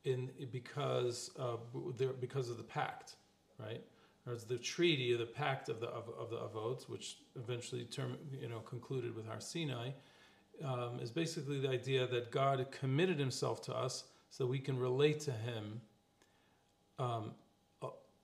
[0.05, 1.59] in because of
[1.97, 3.15] the, because of the pact,
[3.59, 3.83] right?
[4.25, 7.83] Or it's the treaty or the pact of the of, of the avots, which eventually
[7.85, 9.89] term you know concluded with Har Sinai,
[10.63, 15.19] um, is basically the idea that God committed Himself to us so we can relate
[15.21, 15.81] to Him.
[16.99, 17.31] Um,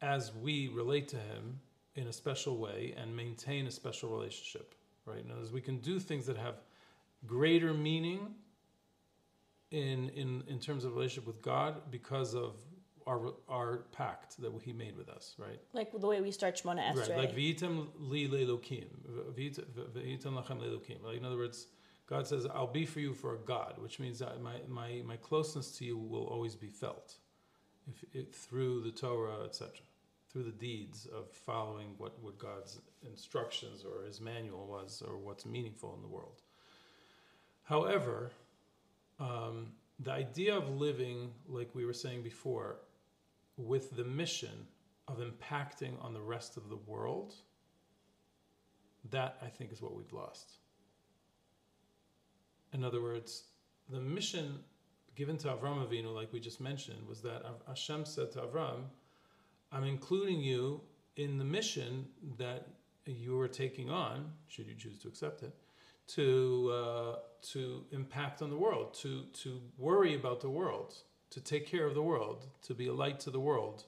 [0.04, 1.60] as we relate to him
[1.96, 5.26] in a special way and maintain a special relationship, right?
[5.28, 6.56] Now, as we can do things that have
[7.26, 8.36] greater meaning
[9.72, 12.56] in in in terms of relationship with God because of
[13.08, 15.60] our our pact that He made with us, right?
[15.72, 17.10] Like the way we start Shemona Esrei.
[17.10, 18.88] Right, like v'item li lelokim,
[19.38, 21.02] v'item lachem lelokim.
[21.04, 21.68] Like in other words,
[22.08, 25.16] God says, "I'll be for you for a God," which means that my my my
[25.16, 27.16] closeness to you will always be felt,
[27.88, 29.80] if it, through the Torah, etc
[30.34, 35.46] through the deeds of following what, what God's instructions or his manual was or what's
[35.46, 36.42] meaningful in the world.
[37.64, 38.32] However,
[39.20, 39.68] um,
[40.00, 42.78] the idea of living, like we were saying before,
[43.58, 44.68] with the mission
[45.08, 47.36] of impacting on the rest of the world,
[49.12, 50.54] that I think is what we've lost.
[52.74, 53.44] In other words,
[53.90, 54.60] the mission
[55.16, 58.86] given to Avram Avinu, like we just mentioned, was that Hashem said to Avram,
[59.74, 60.82] I'm including you
[61.16, 62.06] in the mission
[62.38, 62.68] that
[63.06, 65.54] you are taking on, should you choose to accept it,
[66.08, 67.16] to uh,
[67.54, 70.94] to impact on the world, to to worry about the world,
[71.32, 73.86] to take care of the world, to be a light to the world.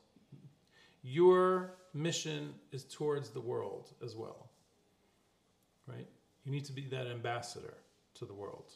[1.03, 4.49] Your mission is towards the world as well.
[5.87, 6.07] Right?
[6.43, 7.75] You need to be that ambassador
[8.15, 8.71] to the world.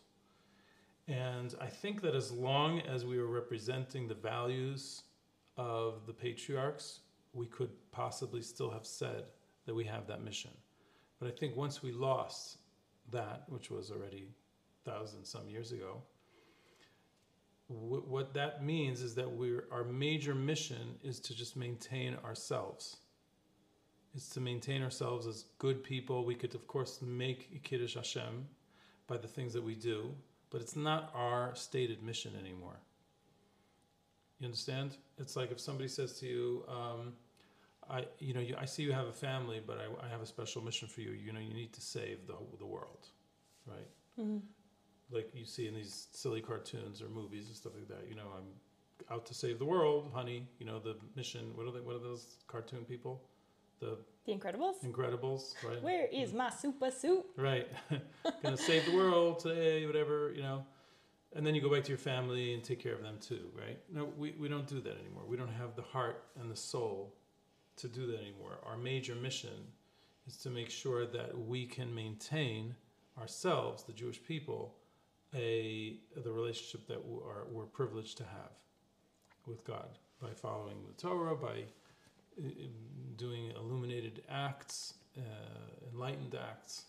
[1.08, 5.02] And I think that as long as we are representing the values
[5.60, 7.02] of the patriarchs,
[7.34, 9.26] we could possibly still have said
[9.65, 10.52] that we have that mission.
[11.19, 12.60] But I think once we lost
[13.12, 14.30] that, which was already
[14.86, 16.02] thousands some years ago,
[17.67, 22.98] what that means is that we're our major mission is to just maintain ourselves.
[24.15, 26.26] It's to maintain ourselves as good people.
[26.26, 28.48] We could, of course, make Kiddush Hashem
[29.08, 30.15] by the things that we do,
[30.50, 32.80] but it's not our stated mission anymore.
[34.39, 34.95] You understand?
[35.17, 37.13] It's like if somebody says to you, um,
[37.89, 40.25] "I, you know, you, I see you have a family, but I, I, have a
[40.25, 41.12] special mission for you.
[41.12, 43.08] You know, you need to save the the world,
[43.65, 43.89] right?
[44.17, 44.38] Mm-hmm.
[45.12, 48.08] Like you see in these silly cartoons or movies and stuff like that.
[48.08, 48.47] You know, I'm
[49.13, 50.47] out to save the world, honey.
[50.58, 51.52] You know, the mission.
[51.56, 51.82] What are they?
[51.82, 53.21] What are those cartoon people?
[53.82, 54.86] The the Incredibles.
[54.86, 55.82] Incredibles, right?
[55.84, 57.25] Where is my super suit?
[57.36, 57.67] Right,
[58.43, 60.63] gonna save the world today, whatever you know
[61.36, 63.78] and then you go back to your family and take care of them too, right?
[63.94, 65.24] No, we, we don't do that anymore.
[65.28, 67.13] We don't have the heart and the soul
[67.78, 68.60] to do that anymore.
[68.65, 69.68] Our major mission
[70.28, 72.76] is to make sure that we can maintain
[73.20, 74.76] ourselves, the Jewish people,
[75.36, 78.52] a the relationship that we are, we're privileged to have
[79.46, 81.63] with God by following the Torah, by
[83.15, 85.22] doing illuminated acts, uh,
[85.94, 86.86] enlightened acts.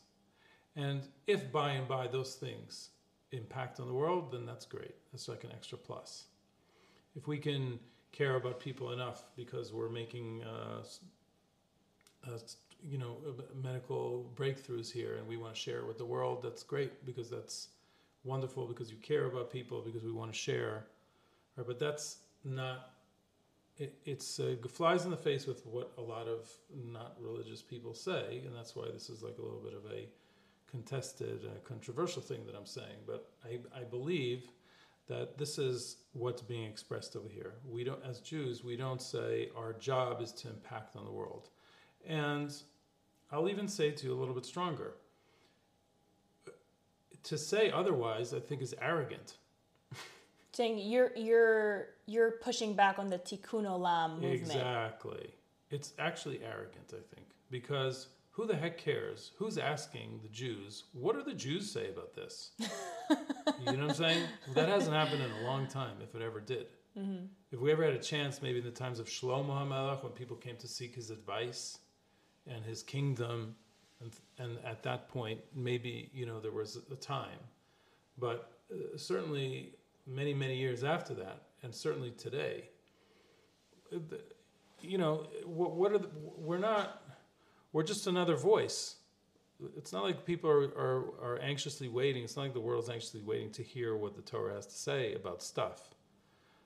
[0.77, 2.91] And if by and by those things
[3.33, 4.95] impact on the world, then that's great.
[5.13, 6.25] That's like an extra plus.
[7.17, 7.79] If we can
[8.13, 10.83] care about people enough because we're making, uh,
[12.27, 12.39] uh,
[12.89, 13.17] you know,
[13.63, 17.69] medical breakthroughs here, and we want to share with the world, that's great because that's
[18.25, 20.85] wonderful because you care about people because we want to share,
[21.57, 21.67] right?
[21.67, 22.91] But that's not.
[23.79, 26.51] It, it's uh, flies in the face with what a lot of
[26.93, 30.07] not religious people say, and that's why this is like a little bit of a
[30.71, 34.45] contested, uh, controversial thing that I'm saying, but I, I believe
[35.09, 37.55] that this is what's being expressed over here.
[37.69, 41.49] We don't, as Jews, we don't say our job is to impact on the world,
[42.07, 42.55] and
[43.33, 44.95] I'll even say to you a little bit stronger.
[47.25, 49.37] To say otherwise, I think, is arrogant.
[50.53, 54.43] Saying you're you're you're pushing back on the Tikkun Olam movement.
[54.43, 55.31] Exactly.
[55.71, 59.33] It's actually arrogant, I think, because who the heck cares?
[59.39, 60.85] Who's asking the Jews?
[60.93, 62.53] What do the Jews say about this?
[62.61, 63.17] you
[63.67, 64.27] know what I'm saying?
[64.55, 66.69] That hasn't happened in a long time, if it ever did.
[66.99, 67.27] Mm-hmm.
[67.53, 70.37] If we ever had a chance, maybe in the times of Shlomo HaMelech, when people
[70.37, 71.79] came to seek his advice
[72.47, 73.55] and his kingdom,
[74.01, 77.39] and, and at that point, maybe you know there was a time,
[78.19, 79.75] but uh, certainly
[80.07, 82.65] many many years after that, and certainly today,
[83.95, 83.99] uh,
[84.81, 87.03] you know, what, what are the, we're not
[87.73, 88.97] we're just another voice.
[89.77, 92.25] It's not like people are, are, are anxiously waiting.
[92.25, 95.15] It's not like the world's anxiously waiting to hear what the Torah has to say
[95.15, 95.95] about stuff.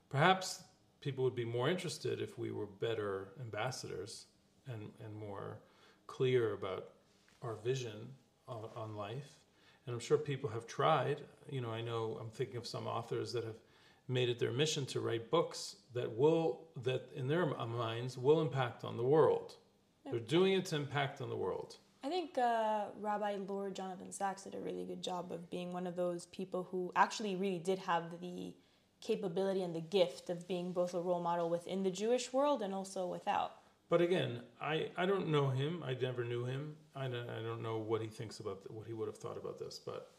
[0.08, 0.62] Perhaps
[1.00, 4.26] people would be more interested if we were better ambassadors
[4.72, 5.58] and, and more
[6.06, 6.90] clear about
[7.42, 8.08] our vision
[8.48, 9.40] on, on life.
[9.86, 11.20] And I'm sure people have tried.
[11.50, 13.58] You know, I know I'm thinking of some authors that have
[14.08, 18.84] made it their mission to write books that will, that in their minds, will impact
[18.84, 19.56] on the world
[20.10, 21.76] they're doing its impact on the world.
[22.02, 25.86] I think uh, Rabbi Lord Jonathan Sacks did a really good job of being one
[25.86, 28.52] of those people who actually really did have the
[29.00, 32.74] capability and the gift of being both a role model within the Jewish world and
[32.74, 33.52] also without.
[33.88, 35.82] But again, I, I don't know him.
[35.84, 36.74] I never knew him.
[36.96, 39.58] I don't, I don't know what he thinks about what he would have thought about
[39.58, 39.78] this.
[39.78, 40.10] But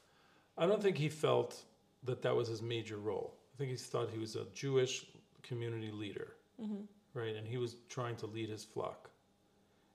[0.58, 1.63] I don't think he felt
[2.04, 3.36] that that was his major role.
[3.54, 5.06] I think he thought he was a Jewish
[5.43, 6.84] community leader, mm-hmm.
[7.13, 7.36] right?
[7.36, 9.10] And he was trying to lead his flock.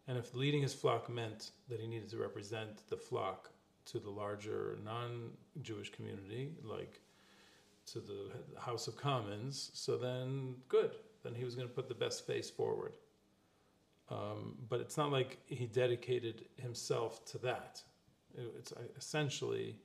[0.08, 3.50] And if leading his flock meant that he needed to represent the flock
[3.86, 5.30] to the larger non
[5.62, 7.00] Jewish community, like
[7.86, 10.92] to the House of Commons, so then good.
[11.22, 12.92] Then he was going to put the best face forward.
[14.10, 17.82] Um, but it's not like he dedicated himself to that.
[18.58, 19.76] It's essentially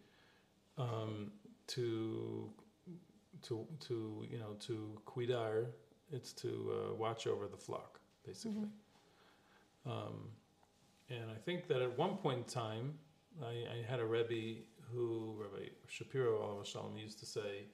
[0.77, 1.31] um,
[1.67, 2.49] to
[3.43, 5.65] to to you know to cuidar.
[6.11, 8.57] It's to uh, watch over the flock, basically.
[8.57, 8.84] Mm-hmm.
[9.86, 10.29] Um,
[11.09, 12.93] and I think that at one point in time,
[13.43, 14.61] I, I had a Rebbe
[14.91, 16.63] who, Rabbi Shapiro
[16.97, 17.65] used to say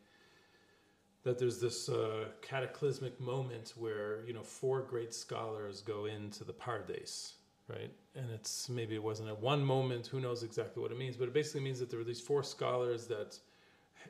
[1.24, 6.54] that there's this uh, cataclysmic moment where, you know, four great scholars go into the
[6.54, 7.34] Pardes,
[7.70, 7.92] right?
[8.16, 10.08] And it's maybe it wasn't at one moment.
[10.08, 11.16] Who knows exactly what it means?
[11.16, 13.38] But it basically means that there were these four scholars that,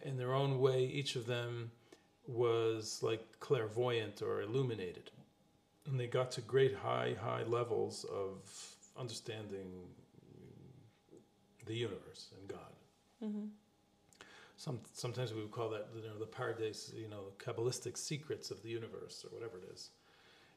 [0.03, 1.71] in their own way, each of them
[2.27, 5.11] was like clairvoyant or illuminated,
[5.91, 8.37] and they got to great high high levels of
[8.97, 9.69] understanding
[11.65, 12.73] the universe and God.
[13.23, 13.45] Mm-hmm.
[14.57, 18.51] Some, sometimes we would call that you know the pardes, you know, the kabbalistic secrets
[18.51, 19.89] of the universe or whatever it is.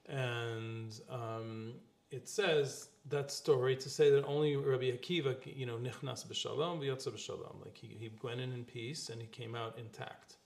[0.06, 1.74] And um,
[2.10, 7.10] it says that story to say that only Rabbi Akiva, you know, nichnas b'shalom v'yotza
[7.12, 10.36] b'shalom, like he, he went in in peace and he came out intact,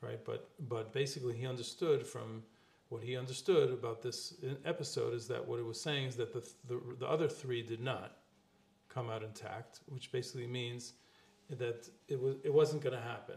[0.00, 0.22] right?
[0.24, 2.42] But but basically he understood from
[2.88, 4.34] what he understood about this
[4.64, 7.80] episode is that what it was saying is that the the, the other three did
[7.80, 8.18] not
[8.88, 10.94] come out intact, which basically means
[11.50, 13.36] that it was it wasn't going to happen.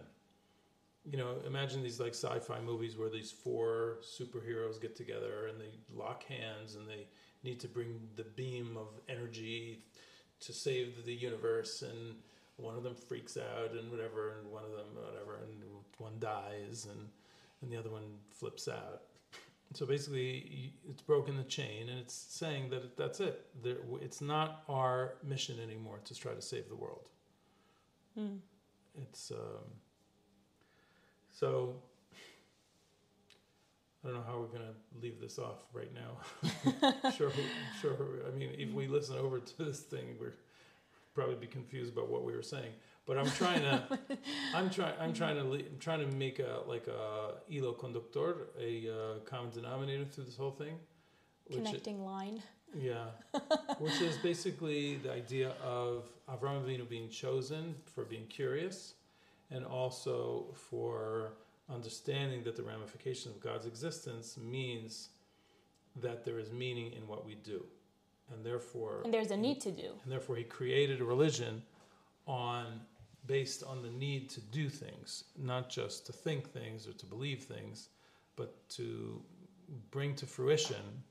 [1.10, 5.72] You know, imagine these like sci-fi movies where these four superheroes get together and they
[5.96, 7.08] lock hands and they
[7.44, 9.84] need to bring the beam of energy
[10.42, 12.16] to save the universe and
[12.58, 15.64] one of them freaks out and whatever and one of them whatever and
[15.98, 17.08] one dies and
[17.62, 19.04] and the other one flips out
[19.74, 23.46] so basically it's broken the chain and it's saying that that's it
[24.02, 27.06] it's not our mission anymore to try to save the world
[28.20, 28.40] Mm.
[29.02, 29.66] It's um,
[31.32, 31.76] so.
[34.04, 37.12] I don't know how we're going to leave this off right now.
[37.18, 37.34] sure,
[37.82, 37.98] sure.
[38.26, 40.36] I mean, if we listen over to this thing, we're
[41.14, 42.72] probably be confused about what we were saying.
[43.10, 43.82] But I'm trying to,
[44.54, 48.88] I'm trying, I'm trying to, I'm trying to make a like a hilo conductor, a
[48.88, 50.76] uh, common denominator through this whole thing.
[51.52, 52.44] Connecting line.
[52.78, 53.06] Yeah,
[53.80, 58.94] which is basically the idea of Avram Avinu being chosen for being curious,
[59.50, 61.32] and also for
[61.68, 65.10] understanding that the ramification of God's existence means
[66.00, 67.66] that there is meaning in what we do,
[68.32, 71.64] and therefore and there's a need to do, and therefore He created a religion
[72.28, 72.82] on
[73.26, 77.44] based on the need to do things, not just to think things or to believe
[77.44, 77.90] things,
[78.36, 79.22] but to
[79.92, 81.04] bring to fruition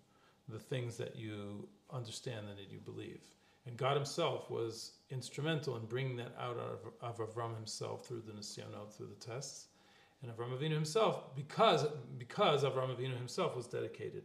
[0.48, 3.20] the things that you understand and that you believe.
[3.66, 8.32] And God Himself was instrumental in bringing that out of, of Avram himself through the
[8.32, 9.66] Nisyonot, through the tests.
[10.22, 11.86] And Avram Avinu himself, because
[12.18, 14.24] because Avram Avinu himself was dedicated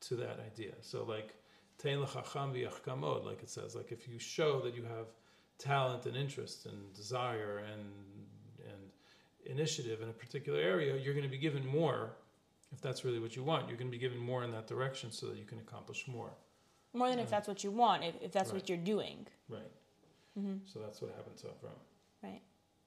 [0.00, 0.72] to that idea.
[0.82, 1.34] So like
[1.82, 5.06] like it says, like if you show that you have
[5.60, 7.82] talent and interest and desire and
[8.66, 8.82] and
[9.46, 12.10] initiative in a particular area, you're going to be given more
[12.72, 15.10] if that's really what you want, you're going to be given more in that direction
[15.10, 16.30] so that you can accomplish more.
[16.92, 18.60] More than if that's what you want, if, if that's right.
[18.60, 19.26] what you're doing.
[19.48, 19.70] Right.
[20.38, 20.58] Mm-hmm.
[20.66, 21.78] So that's what happened to Avram.
[22.22, 22.42] Right.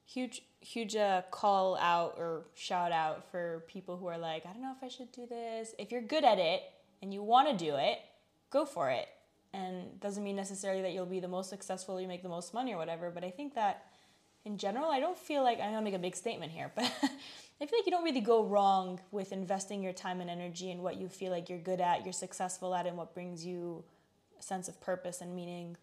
[0.06, 4.62] Huge, huge uh, call out or shout out for people who are like, I don't
[4.62, 5.74] know if I should do this.
[5.80, 6.64] If you're good at it
[7.02, 8.00] and you want to do it,
[8.50, 9.08] go for it.
[9.54, 12.74] And doesn't mean necessarily that you'll be the most successful, you make the most money
[12.74, 13.12] or whatever.
[13.12, 13.86] But I think that
[14.46, 16.92] in general, I don't feel like I'm gonna make a big statement here, but
[17.62, 20.82] I feel like you don't really go wrong with investing your time and energy in
[20.82, 23.84] what you feel like you're good at, you're successful at, and what brings you
[24.40, 25.78] a sense of purpose and meaning.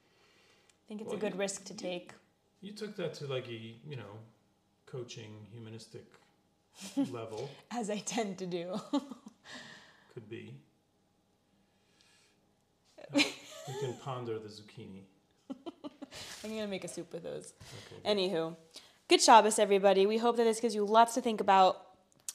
[0.00, 2.12] I think it's well, a good you, risk to take.
[2.60, 4.18] You took that to like a, you know,
[4.86, 6.06] coaching, humanistic
[6.96, 7.50] level.
[7.70, 8.80] As I tend to do.
[10.14, 10.54] Could be.
[13.14, 15.02] You can ponder the zucchini.
[16.44, 17.54] I'm gonna make a soup with those.
[18.04, 18.56] Okay, Anywho,
[19.08, 20.06] good Shabbos, everybody.
[20.06, 21.82] We hope that this gives you lots to think about.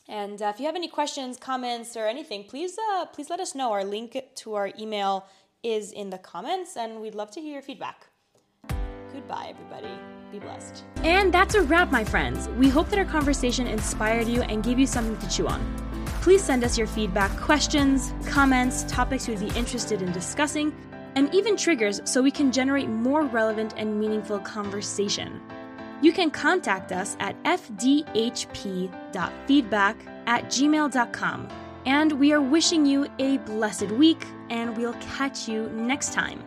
[0.07, 3.55] And uh, if you have any questions, comments, or anything, please uh, please let us
[3.55, 3.71] know.
[3.71, 5.25] Our link to our email
[5.63, 8.07] is in the comments, and we'd love to hear your feedback.
[9.13, 9.93] Goodbye, everybody.
[10.31, 10.83] Be blessed.
[11.03, 12.47] And that's a wrap, my friends.
[12.49, 15.88] We hope that our conversation inspired you and gave you something to chew on.
[16.21, 20.75] Please send us your feedback, questions, comments, topics you would be interested in discussing,
[21.15, 25.41] and even triggers so we can generate more relevant and meaningful conversation.
[26.01, 28.05] You can contact us at fdhp.feedback
[30.27, 31.47] at gmail.com.
[31.85, 36.43] And we are wishing you a blessed week, and we'll catch you next time.